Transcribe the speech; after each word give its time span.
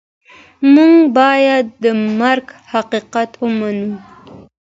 موږ 0.73 0.95
باید 1.17 1.65
د 1.83 1.85
مرګ 2.19 2.45
حقیقت 2.73 3.29
ومنو. 3.37 3.91